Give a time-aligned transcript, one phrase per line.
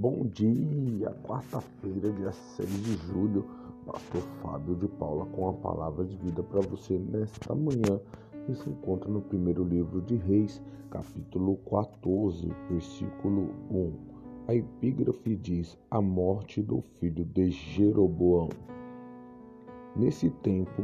[0.00, 3.44] Bom dia, quarta-feira, dia 6 de julho,
[3.84, 8.00] Pastor Fábio de Paula com a palavra de vida para você nesta manhã,
[8.46, 13.92] que se encontra no primeiro livro de Reis, capítulo 14, versículo 1.
[14.48, 18.48] A epígrafe diz: A morte do filho de Jeroboão.
[19.94, 20.82] Nesse tempo,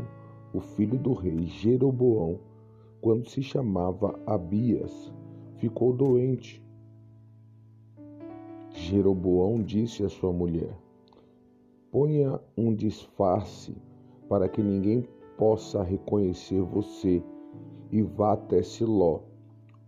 [0.52, 2.38] o filho do rei Jeroboão,
[3.00, 5.10] quando se chamava Abias,
[5.56, 6.65] ficou doente
[8.86, 10.78] Jeroboão disse à sua mulher:
[11.90, 13.74] Ponha um disfarce
[14.28, 15.04] para que ninguém
[15.36, 17.20] possa reconhecer você
[17.90, 19.22] e vá até Siló,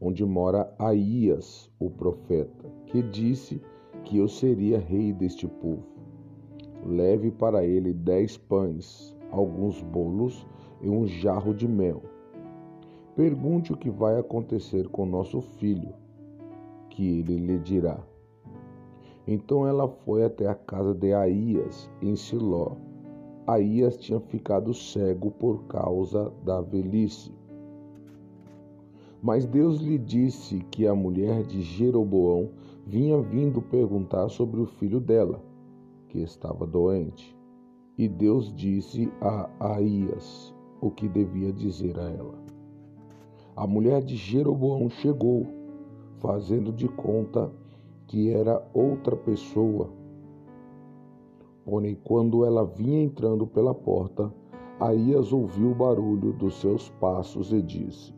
[0.01, 3.63] onde mora Aías, o profeta, que disse
[4.05, 5.85] que eu seria rei deste povo.
[6.85, 10.45] Leve para ele dez pães, alguns bolos
[10.83, 12.03] e um jarro de mel.
[13.15, 15.95] Pergunte o que vai acontecer com nosso filho,
[16.91, 18.05] que ele lhe dirá.
[19.31, 22.77] Então ela foi até a casa de Aías, em Siló.
[23.47, 27.31] Aías tinha ficado cego por causa da velhice.
[29.21, 32.49] Mas Deus lhe disse que a mulher de Jeroboão
[32.87, 35.43] vinha vindo perguntar sobre o filho dela,
[36.09, 37.37] que estava doente.
[37.99, 42.35] E Deus disse a Aías o que devia dizer a ela.
[43.55, 45.47] A mulher de Jeroboão chegou,
[46.17, 47.53] fazendo de conta
[48.09, 49.91] que era outra pessoa.
[51.65, 54.33] Porém, quando ela vinha entrando pela porta,
[54.81, 58.15] Aías ouviu o barulho dos seus passos e disse: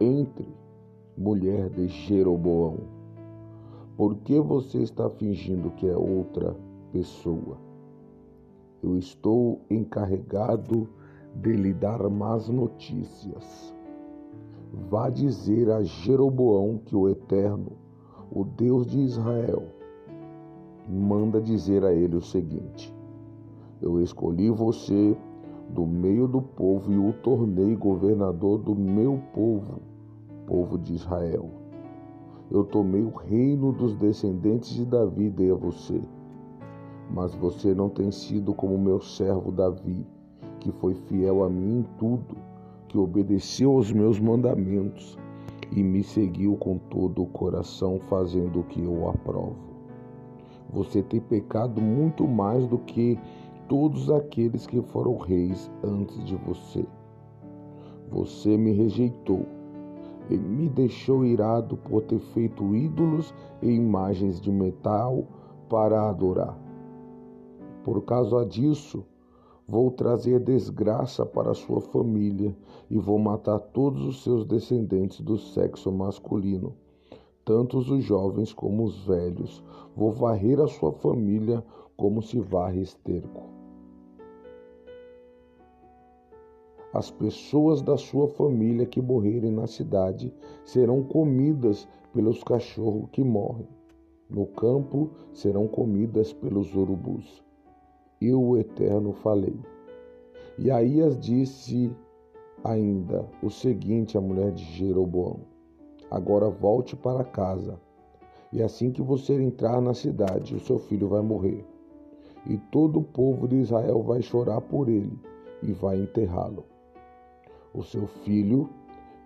[0.00, 0.48] Entre,
[1.18, 2.78] mulher de Jeroboão.
[3.96, 6.56] Por que você está fingindo que é outra
[6.92, 7.58] pessoa?
[8.82, 10.88] Eu estou encarregado
[11.36, 13.74] de lhe dar más notícias.
[14.88, 17.81] Vá dizer a Jeroboão que o Eterno,
[18.34, 19.62] o Deus de Israel,
[20.88, 22.94] manda dizer a ele o seguinte:
[23.80, 25.16] Eu escolhi você
[25.68, 29.80] do meio do povo e o tornei governador do meu povo,
[30.46, 31.50] povo de Israel.
[32.50, 36.00] Eu tomei o reino dos descendentes de Davi e dei a você.
[37.10, 40.06] Mas você não tem sido como meu servo Davi,
[40.60, 42.36] que foi fiel a mim em tudo,
[42.88, 45.18] que obedeceu aos meus mandamentos
[45.74, 49.56] e me seguiu com todo o coração, fazendo o que eu aprovo.
[50.70, 53.18] Você tem pecado muito mais do que
[53.68, 56.84] todos aqueles que foram reis antes de você.
[58.10, 59.46] Você me rejeitou
[60.28, 65.24] e me deixou irado por ter feito ídolos e imagens de metal
[65.68, 66.58] para adorar.
[67.82, 69.04] Por causa disso,
[69.66, 72.54] Vou trazer desgraça para sua família
[72.90, 76.74] e vou matar todos os seus descendentes do sexo masculino,
[77.44, 79.62] tanto os jovens como os velhos.
[79.94, 81.64] Vou varrer a sua família
[81.96, 83.44] como se varre esterco.
[86.92, 90.34] As pessoas da sua família que morrerem na cidade
[90.64, 93.68] serão comidas pelos cachorros que morrem.
[94.28, 97.42] No campo serão comidas pelos urubus
[98.26, 99.58] eu, o Eterno, falei.
[100.58, 101.90] E Aías disse
[102.62, 105.40] ainda o seguinte à mulher de Jeroboão:
[106.10, 107.80] Agora volte para casa,
[108.52, 111.64] e assim que você entrar na cidade, o seu filho vai morrer.
[112.46, 115.18] E todo o povo de Israel vai chorar por ele
[115.62, 116.64] e vai enterrá-lo.
[117.72, 118.68] O seu filho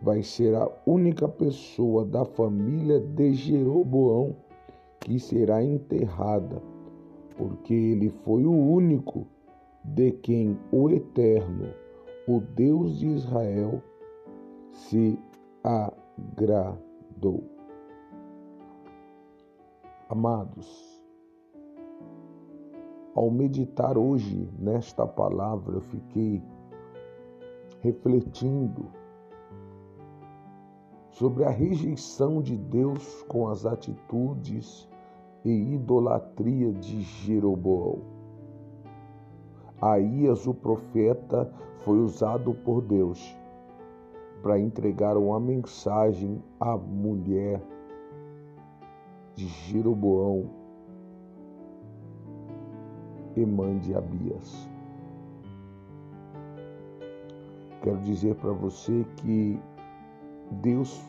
[0.00, 4.36] vai ser a única pessoa da família de Jeroboão
[5.00, 6.62] que será enterrada
[7.36, 9.26] porque ele foi o único
[9.84, 11.72] de quem o Eterno,
[12.26, 13.82] o Deus de Israel,
[14.72, 15.18] se
[15.62, 17.44] agradou.
[20.08, 20.96] Amados,
[23.14, 26.42] ao meditar hoje nesta palavra, eu fiquei
[27.80, 28.90] refletindo
[31.10, 34.88] sobre a rejeição de Deus com as atitudes
[35.46, 38.00] e idolatria de Jeroboão.
[39.80, 41.48] Aías, o profeta,
[41.84, 43.38] foi usado por Deus
[44.42, 47.62] para entregar uma mensagem à mulher
[49.36, 50.50] de Jeroboão
[53.36, 54.68] e mãe de Abias.
[57.82, 59.60] Quero dizer para você que
[60.50, 61.00] Deus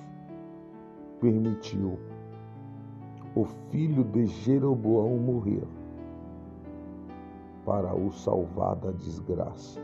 [1.19, 1.97] permitiu
[3.37, 5.67] o filho de Jeroboão morrer
[7.63, 9.79] para o salvar da desgraça.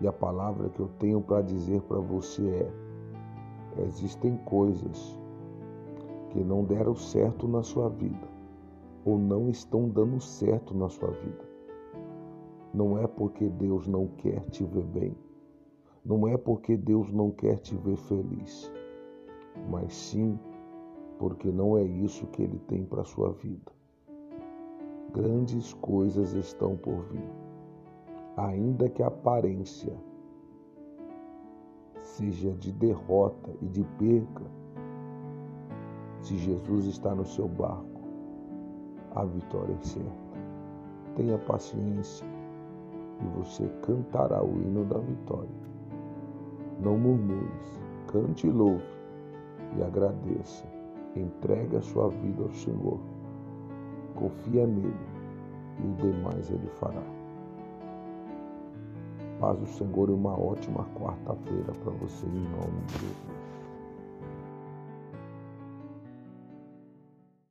[0.00, 5.18] E a palavra que eu tenho para dizer para você é: existem coisas
[6.30, 8.26] que não deram certo na sua vida
[9.04, 11.44] ou não estão dando certo na sua vida.
[12.72, 15.14] Não é porque Deus não quer te ver bem,
[16.02, 18.72] não é porque Deus não quer te ver feliz,
[19.68, 20.38] mas sim
[21.20, 23.70] porque não é isso que Ele tem para a sua vida.
[25.12, 27.30] Grandes coisas estão por vir,
[28.38, 29.92] ainda que a aparência
[32.00, 34.44] seja de derrota e de perca.
[36.22, 38.00] Se Jesus está no seu barco,
[39.14, 40.10] a vitória é certa.
[41.16, 42.26] Tenha paciência
[43.20, 45.50] e você cantará o hino da vitória.
[46.80, 48.99] Não murmures, cante e louve
[49.76, 50.64] e agradeça.
[51.16, 52.98] Entregue a sua vida ao Senhor.
[54.14, 54.94] Confia nele
[55.82, 57.02] e o demais ele fará.
[59.40, 63.49] Paz o Senhor e uma ótima quarta-feira para você em nome de Jesus.